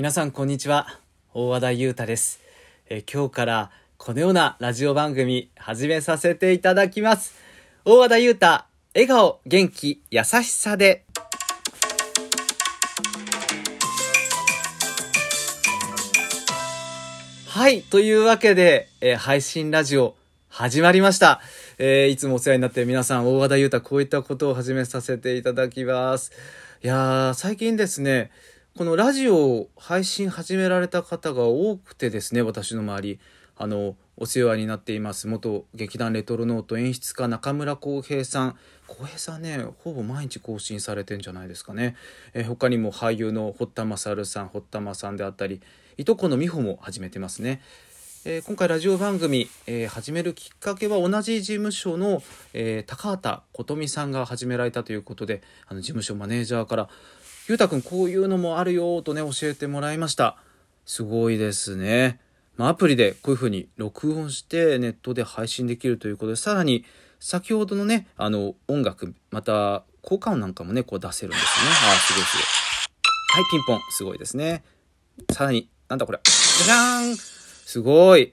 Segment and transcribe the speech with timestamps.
[0.00, 0.98] 皆さんこんにちは。
[1.34, 2.40] 大和田裕太です、
[2.88, 7.34] え今日からこのようなラジオ番組始めさせていただきます。
[7.84, 8.46] 大和田裕太
[8.94, 11.04] 笑顔元気優しさで。
[17.48, 20.16] はいというわけで、え配信ラジオ
[20.48, 21.42] 始まりました、
[21.76, 26.32] えーいつもお世話になっている皆さん大和田裕太こういったことを始めさせていただきます。
[26.82, 28.30] いやー最近ですね
[28.80, 33.20] このラジオ配信始められた方が多くてですね私の周り
[33.58, 35.28] あのお世話になっています。
[35.28, 38.56] 元劇団レトロノート演出家中村浩平さん。
[38.86, 41.94] 浩平さんねほぼ毎日更新されてんじゃないですかね、
[42.32, 45.60] えー他にも俳優の堀田勝さん堀田真さんであったり
[45.98, 47.60] いとこの美穂も始めてますね。
[48.24, 52.22] えー今回ラジオ番組、えー始めるきっかけは同じ事務所の、
[52.54, 56.88] え高畑琴美さんが始められたということであの事務所マネージャーから
[57.50, 60.36] 「ゆうたくんこういうのもあるよ」とね教えてもらいました。
[60.86, 62.20] すごいですね、
[62.56, 66.84] まあ、アプリでこういうふうに録音してネットで配信できるということでさらに
[67.18, 71.70] 先ほどのねあの音楽また効果音なんかもねこう出せるんですね。
[71.70, 72.44] あーすごいすごい。
[73.32, 73.80] はいピンポン。
[73.90, 74.62] すごいですね。
[75.32, 76.20] さらになんだこれ。
[76.24, 77.16] じゃじゃーん。
[77.16, 78.32] すごい。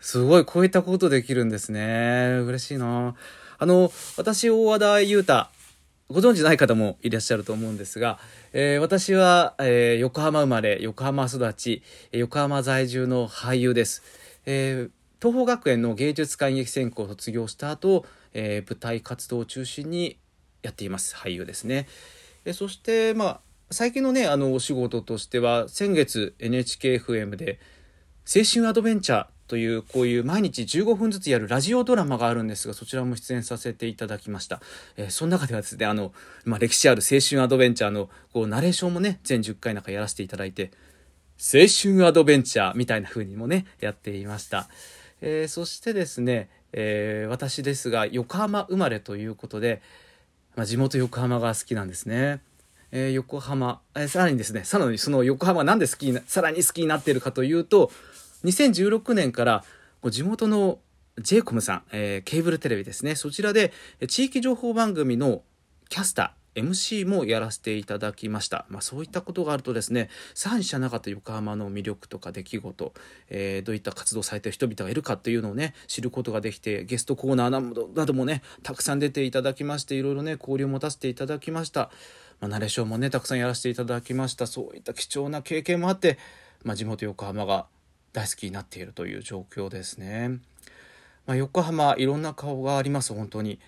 [0.00, 2.40] すごい、こういったことできるんですね。
[2.46, 3.14] 嬉しいな。
[3.58, 5.48] あの、私、大和田裕太、
[6.10, 8.18] ご存知ない方もいらっしゃると思うんですが、
[8.52, 14.02] えー私は、えー横浜生まれ、横浜育ち、え横浜在住の俳優です。
[14.44, 20.18] えー東邦学園の芸術会劇専攻を卒業した後、えー舞台活動を中心に
[20.62, 21.14] やっています。
[21.14, 21.86] 俳優ですね。
[22.44, 27.60] えそして、まあ、最近のね、あの、お仕事としては、先月 NHKFM で、
[28.26, 34.60] 青春アドベンチャーというこういう毎日15分ずつやるラジオドラマがあるんですがそちらも出演させていただきました、
[34.96, 36.12] えーその中ではですねあの、
[36.44, 40.70] まあ、歴史ある青春アドベンチャーのこうナレーションもね全10回なんかやらせていただいて
[41.36, 44.68] 青春アドベンチャーみたいな風にもねやっていました、
[45.20, 49.82] えーそしてですね、えー私ですが横浜生まれということで、
[50.54, 52.40] まあ、地元横浜が好きなんですね。
[52.92, 57.90] えー横浜、えーさらにですね、さらにその横浜なんで好きな、さらに好きになっているかというと、
[58.44, 59.64] 2016年から
[60.08, 60.78] 地元の
[61.20, 63.72] j コムさん、えーケーブルテレビですね、そちらで
[64.08, 65.42] 地域情報番組の
[65.88, 68.64] キャスター、MC もやらせていただきました。
[68.70, 72.92] まあそういったことがあるとですね、さらに知らなかった横浜の魅力とか出来事、
[73.28, 81.90] えーどういった活動されている人々がいるかというのをね、知ることができて、ゲストコーナーなどなどもね、たくさん出ていただきまして、いろいろね、交流を持たせていただきました。
[82.40, 86.18] まあ、ナレーションもねたくさんやらせていただきましたそういった貴重な経験もあって、
[86.64, 87.66] まあ、地元横浜が
[88.12, 90.38] 大好きになっているという状況ですね、
[91.26, 93.58] まあ、横浜いろんな顔があります本当に。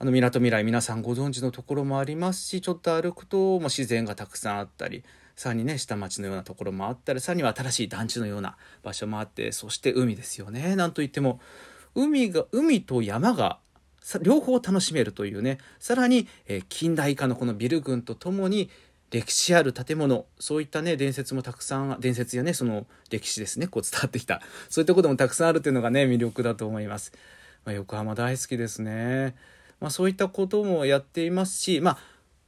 [0.00, 5.04] あのみなとみらい皆さんご存知のところもありますしちょっと歩くともう自然がたくさんあったり
[5.36, 10.74] さらにね下町のようなところもあったりさらには新しい団地のような場所もあってそして海ですよね。
[10.76, 11.40] なんといっても
[11.94, 13.58] 海が海と山が
[14.20, 15.58] 両方楽しめるというね。
[15.78, 18.68] さらに、えー近代化のこのビル群とともに
[19.14, 24.42] 歴史ある建物そういったね伝説もたくさん伝説やねその歴史ですねこう伝わってきた。
[24.68, 27.12] そういったこともたくさんあるというのがね魅力だと思います、
[27.64, 29.36] まあ、横浜大好きですね、
[29.78, 31.98] まあ、そういったこともやっていますしまあ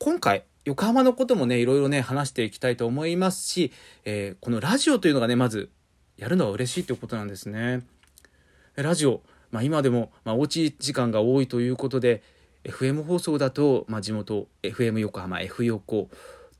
[0.00, 3.72] 今回横浜のこともねいろいろね話していきたいと思いますし、
[4.04, 5.70] えーこのラジオというのがねまず
[6.16, 7.82] やるのは嬉しいということなんですね。
[8.74, 9.22] ラジオ、
[9.52, 12.22] まあ、今でも、まあ、おうち時間が多いということで
[12.64, 16.08] FM 放送だと、まあ、地元 FM 横浜 F 横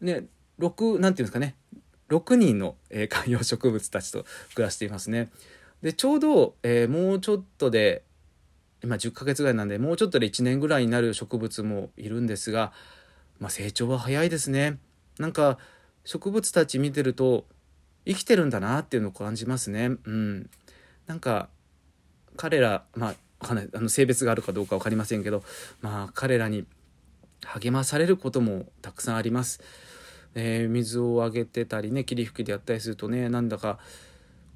[0.00, 0.24] ね
[0.58, 1.56] 6なんていうんですかね
[2.08, 4.24] 6人の、えー、 観葉植物たちと
[4.54, 5.30] 暮らしていますね。
[5.82, 8.04] でちょうど、えー、もうちょっとで
[8.82, 12.72] 今10ヶ月ぐらいなんでもうちょっとで1年ぐらいになる植物もいるんですが、
[13.38, 14.78] まあ、成長は早いですね。
[15.18, 15.58] なんか
[16.04, 17.46] 植物たち見てると
[18.06, 19.90] 生きてるんだなっていうのを感じますね。
[20.04, 20.50] うん、
[21.06, 21.48] なんか
[22.36, 25.42] 彼らまああの性別があるかどうか分かりませんけど
[25.80, 26.64] まあ彼らに
[27.44, 29.60] 励まされることもたくさんあります。
[30.34, 33.78] えー、水をあげてたりね霧吹きでやったりするとねなんだか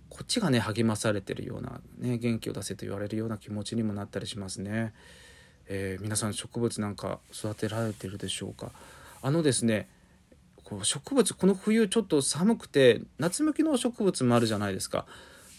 [0.08, 4.93] こっちがね励まされてるような、ね、元気を出せと言われるような気持ちにもなったりしますね。
[5.69, 8.73] えー、皆さん植物なんか育てられてるでしょうか
[9.20, 9.88] あのですね
[10.64, 15.06] こう植物この冬ちょっと寒くて夏向きの植物もあるじゃないですか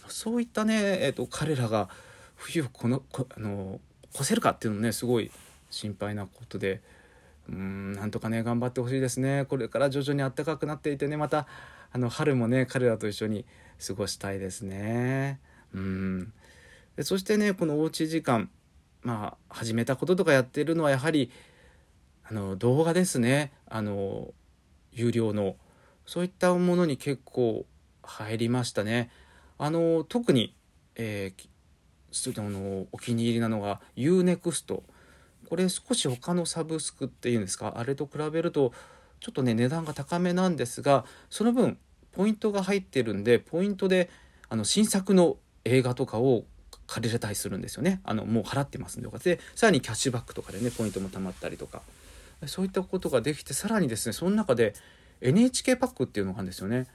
[0.08, 1.90] そういったね、えーと、彼らが
[2.36, 3.80] 冬をこのこあの
[4.16, 5.32] 越せるかっていうのもねすごい
[5.70, 6.82] 心配なことで
[7.50, 9.46] うんなんとかね頑張ってほしいですね。
[9.46, 11.48] これから徐々に暖かくなっていてねまた
[11.92, 13.46] あの春もね彼らと一緒に
[13.86, 15.40] 過ごしたいですね。
[15.74, 16.34] うん。
[16.96, 18.50] でそしてねこのおうち時間
[19.01, 21.31] まあ始めたこととかやってるのはやはり
[22.24, 23.51] あの動画ですね。
[23.68, 24.31] あの
[24.92, 25.56] 有料の
[26.06, 27.66] そういったものに結構
[28.04, 29.10] 入りましたね。
[29.57, 30.54] あの特に、
[30.96, 34.81] えー、のお気に入りなのが UNEXT
[35.50, 37.74] これ少し他のサブスクっていうんですか？
[37.78, 38.72] あれと比べると
[39.19, 41.78] ちょっとね値段が高めなんですがその分
[42.12, 44.10] ポイントが入ってるんでポイントで
[44.50, 46.46] あの新作の映画とかを
[46.88, 48.01] 借りれたりするんですよね。
[48.04, 51.81] あのもう払ってますんででさらにキャッシュバックとかでねポイントも貯まったりとか。
[52.46, 54.74] そういったことができてさらにですねその中で
[55.19, 56.88] NHK パックっていうのがあるんですよね。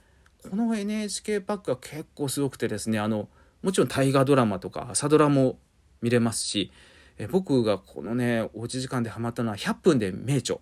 [0.48, 3.28] この NHK パックは結構すごくてですねあの
[3.62, 5.58] もちろん大河ドラマとか朝ドラも
[6.00, 6.72] 見れますし
[7.18, 10.58] え僕がこのねおうち時間でハマったのは100分で名著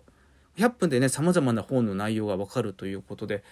[0.57, 3.43] 100分でねさまざまな本の内容がわかるということで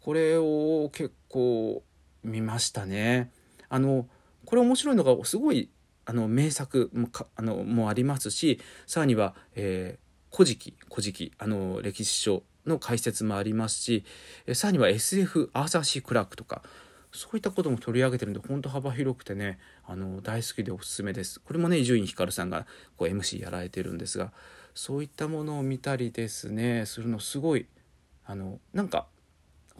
[0.00, 1.82] これを結構
[2.24, 3.30] 見ましたね。
[3.68, 4.06] あの
[4.44, 5.70] これ面白いのがすごい
[6.04, 14.04] あの名作もあのもありますしさらには「えー、古事記」「古事記」あの歴史書の解説もありますし
[14.54, 16.62] さらには SF アーサー・シー・クラークとか
[17.12, 22.66] そういったことも取り上げてるんで本当幅広くてねあの大好きでおすすめですこれもね伊集院光さんが
[22.96, 24.32] こう MC やられてるんですが
[24.74, 27.66] そういったものを見たりですねするのすごい
[28.24, 29.06] あのなんか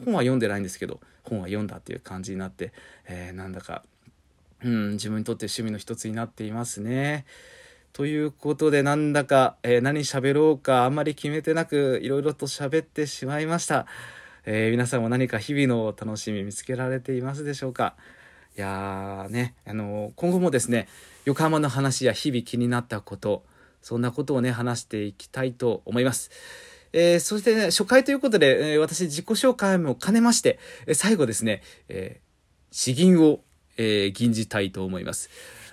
[0.04, 2.72] 本は読んでないんですけど本は読んだっていう感じになって、
[3.06, 3.82] えー、なんだか
[4.62, 7.24] うん自分にとって趣味の一つになっていますね。
[7.92, 13.86] ということで、なんだか、えー、何喋ろうかあんまり決めてなく、いろいろと喋ってしまいました。
[14.44, 17.96] えー、皆さんも何か日々の楽しみ見つけられていますでしょうか？
[18.56, 20.88] いやーね、あのー、今後もですね、
[21.24, 23.44] 横浜の話や日々気になったこと、
[23.80, 26.30] そんなことをね、話していきたいと思います。
[26.92, 33.40] えー、そしてね、初回ということで、えー、私自己紹介も兼ねまして、えー、最後ですね、えー、詩吟を、
[33.76, 35.30] えー、吟じたいと思います。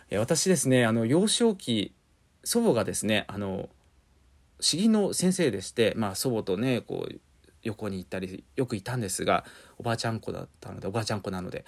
[0.09, 1.93] えー、私ですね、あの、幼少期、
[2.41, 3.67] 祖母がですねあの
[4.61, 7.19] 詩吟の先生でして、まあ、祖母とねこう
[7.63, 9.45] 横に行ったりよくいたんですが
[9.77, 11.65] おばあちゃん子だったのでおばあちゃん子なので、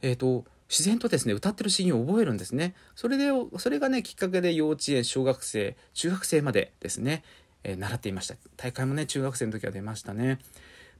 [0.00, 2.74] えーと、自然とですね歌ってる詩吟を覚えるんですね。
[2.94, 7.22] それでそれがねきっかけで幼稚園小学生中学生までですね、
[7.64, 8.36] えー、習っていました。
[8.56, 10.38] 大会もね中学生の時は出ましたね。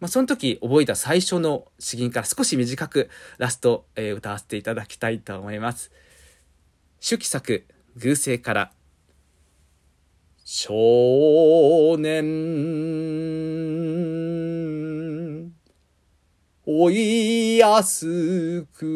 [0.00, 3.08] まあ、その時覚えた最初の詩吟から少し短く
[3.38, 5.92] ラスト、えー、歌わせていただきたいと思います。
[6.98, 7.64] 主記作
[7.96, 8.72] 偶声から
[10.44, 13.51] 少年
[16.74, 18.86] 追いやすく。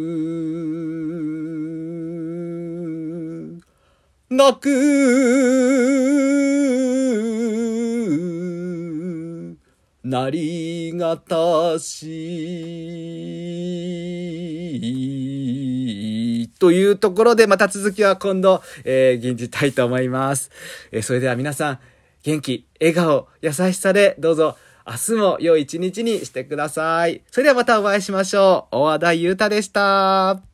[4.31, 4.67] 泣く。
[10.05, 12.07] なりがたし。
[16.59, 20.51] というところでまた続きは今度、えー、吟じたいと思います。
[20.93, 21.79] えー、それでは皆さん、
[22.23, 24.57] 元気、笑顔、優しさでどうぞ。
[24.87, 27.23] 明日も良い一日にしてください。
[27.33, 28.77] それではまたお会いしましょう。
[28.77, 30.46] 大和田裕太でした。